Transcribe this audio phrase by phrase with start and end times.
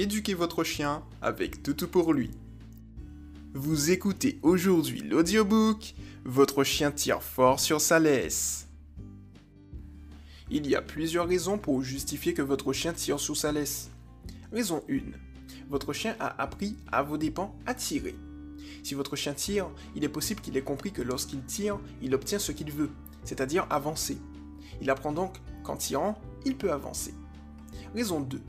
[0.00, 2.30] éduquez votre chien avec Toutou pour lui.
[3.52, 8.66] Vous écoutez aujourd'hui l'audiobook Votre chien tire fort sur sa laisse.
[10.50, 13.90] Il y a plusieurs raisons pour justifier que votre chien tire sur sa laisse.
[14.50, 15.00] Raison 1.
[15.68, 18.16] Votre chien a appris à vos dépens à tirer.
[18.82, 22.38] Si votre chien tire, il est possible qu'il ait compris que lorsqu'il tire, il obtient
[22.38, 22.90] ce qu'il veut,
[23.22, 24.16] c'est-à-dire avancer.
[24.80, 27.12] Il apprend donc qu'en tirant, il peut avancer.
[27.94, 28.40] Raison 2.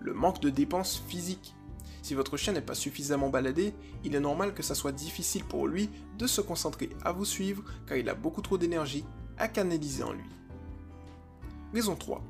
[0.00, 1.54] Le manque de dépenses physiques.
[2.02, 5.66] Si votre chien n'est pas suffisamment baladé, il est normal que ça soit difficile pour
[5.66, 9.04] lui de se concentrer à vous suivre car il a beaucoup trop d'énergie
[9.38, 10.28] à canaliser en lui.
[11.74, 12.22] Raison 3.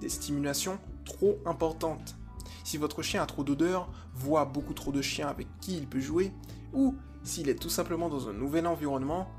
[0.00, 2.16] Des stimulations trop importantes.
[2.64, 6.00] Si votre chien a trop d'odeur, voit beaucoup trop de chiens avec qui il peut
[6.00, 6.32] jouer,
[6.72, 9.30] ou s'il est tout simplement dans un nouvel environnement,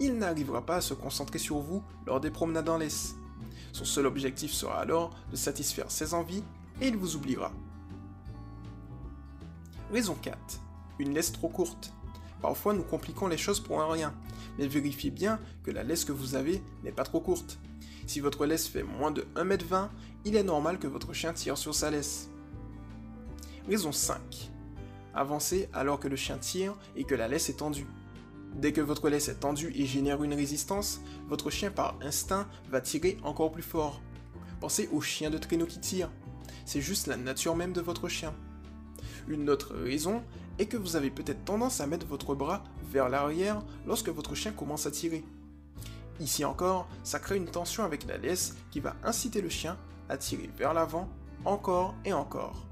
[0.00, 3.16] il n'arrivera pas à se concentrer sur vous lors des promenades en laisse.
[3.72, 6.44] Son seul objectif sera alors de satisfaire ses envies
[6.80, 7.52] et il vous oubliera.
[9.92, 10.38] Raison 4.
[10.98, 11.92] Une laisse trop courte.
[12.40, 14.14] Parfois nous compliquons les choses pour un rien,
[14.58, 17.58] mais vérifiez bien que la laisse que vous avez n'est pas trop courte.
[18.06, 19.88] Si votre laisse fait moins de 1m20,
[20.24, 22.30] il est normal que votre chien tire sur sa laisse.
[23.68, 24.50] Raison 5.
[25.14, 27.86] Avancez alors que le chien tire et que la laisse est tendue.
[28.54, 32.80] Dès que votre laisse est tendue et génère une résistance, votre chien par instinct va
[32.80, 34.00] tirer encore plus fort.
[34.60, 36.10] Pensez au chien de traîneau qui tire.
[36.70, 38.32] C'est juste la nature même de votre chien.
[39.26, 40.22] Une autre raison
[40.60, 42.62] est que vous avez peut-être tendance à mettre votre bras
[42.92, 45.24] vers l'arrière lorsque votre chien commence à tirer.
[46.20, 49.76] Ici encore, ça crée une tension avec la laisse qui va inciter le chien
[50.08, 51.08] à tirer vers l'avant
[51.44, 52.64] encore et encore.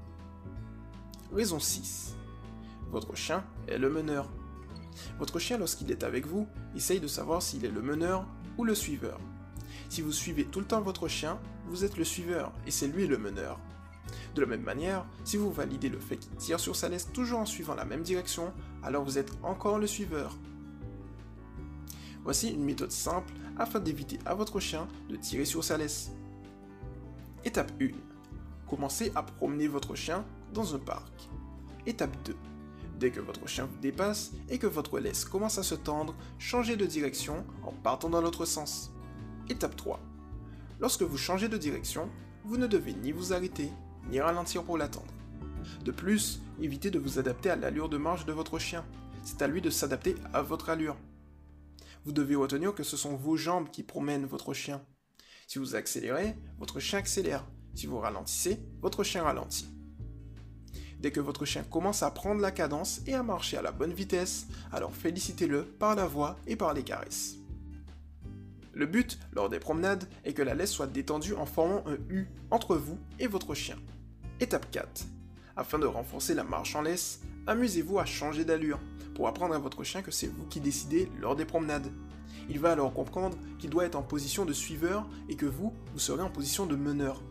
[1.33, 2.15] Raison 6.
[2.91, 4.29] Votre chien est le meneur.
[5.17, 8.25] Votre chien, lorsqu'il est avec vous, essaye de savoir s'il est le meneur
[8.57, 9.19] ou le suiveur.
[9.89, 13.05] Si vous suivez tout le temps votre chien, vous êtes le suiveur et c'est lui
[13.05, 13.59] le meneur.
[14.35, 17.39] De la même manière, si vous validez le fait qu'il tire sur sa laisse toujours
[17.39, 18.53] en suivant la même direction,
[18.83, 20.37] alors vous êtes encore le suiveur.
[22.23, 26.11] Voici une méthode simple afin d'éviter à votre chien de tirer sur sa laisse.
[27.43, 27.87] Étape 1.
[28.67, 31.29] Commencez à promener votre chien dans un parc.
[31.85, 32.35] Étape 2.
[32.99, 36.75] Dès que votre chien vous dépasse et que votre laisse commence à se tendre, changez
[36.75, 38.91] de direction en partant dans l'autre sens.
[39.47, 39.99] Étape 3.
[40.79, 42.09] Lorsque vous changez de direction,
[42.43, 43.69] vous ne devez ni vous arrêter,
[44.09, 45.13] ni ralentir pour l'attendre.
[45.83, 48.85] De plus, évitez de vous adapter à l'allure de marche de votre chien.
[49.23, 50.97] C'est à lui de s'adapter à votre allure.
[52.05, 54.81] Vous devez retenir que ce sont vos jambes qui promènent votre chien.
[55.47, 57.45] Si vous accélérez, votre chien accélère.
[57.75, 59.67] Si vous ralentissez, votre chien ralentit.
[60.99, 63.93] Dès que votre chien commence à prendre la cadence et à marcher à la bonne
[63.93, 67.35] vitesse, alors félicitez-le par la voix et par les caresses.
[68.73, 72.27] Le but, lors des promenades, est que la laisse soit détendue en formant un U
[72.51, 73.77] entre vous et votre chien.
[74.41, 75.05] Étape 4.
[75.57, 78.79] Afin de renforcer la marche en laisse, amusez-vous à changer d'allure,
[79.13, 81.91] pour apprendre à votre chien que c'est vous qui décidez lors des promenades.
[82.49, 85.99] Il va alors comprendre qu'il doit être en position de suiveur et que vous, vous
[85.99, 87.21] serez en position de meneur.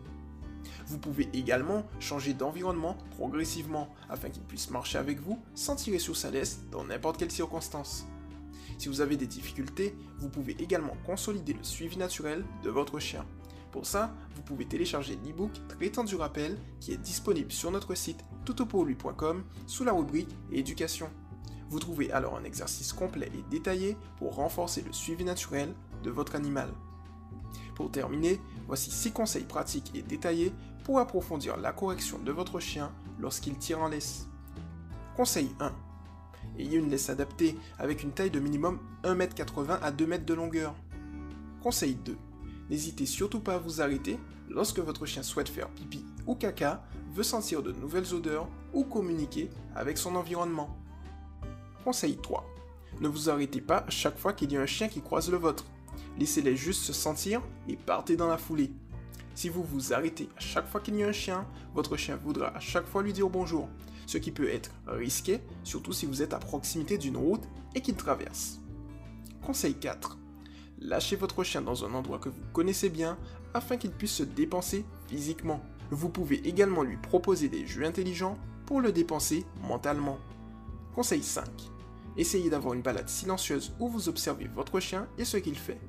[0.86, 6.14] Vous pouvez également changer d'environnement progressivement afin qu'il puisse marcher avec vous sans tirer sur
[6.14, 8.06] sa laisse dans n'importe quelle circonstance.
[8.76, 13.24] Si vous avez des difficultés, vous pouvez également consolider le suivi naturel de votre chien.
[13.70, 18.24] Pour ça, vous pouvez télécharger l'ebook Traitant du rappel qui est disponible sur notre site
[18.44, 21.10] toutopourlui.com sous la rubrique Éducation.
[21.68, 26.34] Vous trouvez alors un exercice complet et détaillé pour renforcer le suivi naturel de votre
[26.34, 26.70] animal.
[27.74, 30.52] Pour terminer, voici 6 conseils pratiques et détaillés
[30.84, 32.90] pour approfondir la correction de votre chien
[33.20, 34.28] lorsqu'il tire en laisse.
[35.14, 35.72] Conseil 1.
[36.58, 40.74] Ayez une laisse adaptée avec une taille de minimum 1m80 à 2m de longueur.
[41.62, 42.16] Conseil 2.
[42.70, 44.18] N'hésitez surtout pas à vous arrêter
[44.48, 46.84] lorsque votre chien souhaite faire pipi ou caca,
[47.14, 50.76] veut sentir de nouvelles odeurs ou communiquer avec son environnement.
[51.84, 52.44] Conseil 3.
[53.00, 55.36] Ne vous arrêtez pas à chaque fois qu'il y a un chien qui croise le
[55.36, 55.64] vôtre.
[56.18, 58.72] Laissez-les juste se sentir et partez dans la foulée.
[59.34, 62.48] Si vous vous arrêtez à chaque fois qu'il y a un chien, votre chien voudra
[62.48, 63.68] à chaque fois lui dire bonjour,
[64.06, 67.44] ce qui peut être risqué, surtout si vous êtes à proximité d'une route
[67.74, 68.58] et qu'il traverse.
[69.42, 70.18] Conseil 4.
[70.80, 73.18] Lâchez votre chien dans un endroit que vous connaissez bien
[73.52, 75.60] afin qu'il puisse se dépenser physiquement.
[75.90, 80.18] Vous pouvez également lui proposer des jeux intelligents pour le dépenser mentalement.
[80.94, 81.44] Conseil 5.
[82.16, 85.80] Essayez d'avoir une balade silencieuse où vous observez votre chien et ce qu'il fait.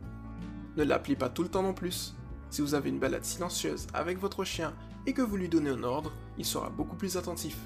[0.75, 2.15] Ne l'appelez pas tout le temps non plus.
[2.49, 4.73] Si vous avez une balade silencieuse avec votre chien
[5.05, 7.57] et que vous lui donnez un ordre, il sera beaucoup plus attentif.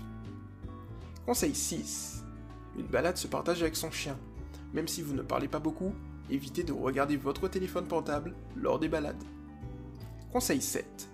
[1.26, 2.24] Conseil 6.
[2.78, 4.18] Une balade se partage avec son chien.
[4.74, 5.94] Même si vous ne parlez pas beaucoup,
[6.30, 9.24] évitez de regarder votre téléphone portable lors des balades.
[10.32, 11.10] Conseil 7.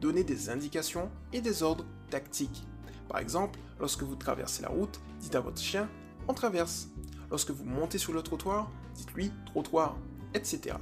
[0.00, 2.66] Donnez des indications et des ordres tactiques.
[3.08, 5.88] Par exemple, lorsque vous traversez la route, dites à votre chien
[6.28, 6.88] on traverse.
[7.30, 9.96] Lorsque vous montez sur le trottoir, dites-lui trottoir,
[10.34, 10.76] etc.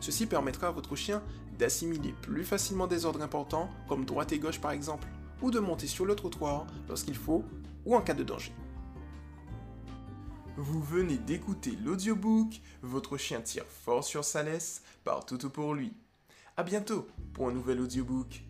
[0.00, 1.22] Ceci permettra à votre chien
[1.58, 5.08] d'assimiler plus facilement des ordres importants, comme droite et gauche par exemple,
[5.42, 7.44] ou de monter sur le trottoir lorsqu'il faut,
[7.84, 8.52] ou en cas de danger.
[10.58, 15.92] Vous venez d'écouter l'audiobook Votre chien tire fort sur sa laisse par Toto pour lui.
[16.56, 18.45] A bientôt pour un nouvel audiobook.